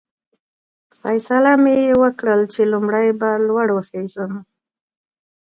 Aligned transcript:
فیصله 0.99 1.53
مې 1.63 1.75
وکړل 2.01 2.41
چې 2.53 2.61
لومړی 2.71 3.07
به 3.19 3.29
لوړ 3.47 3.67
وخېژم. 3.73 4.31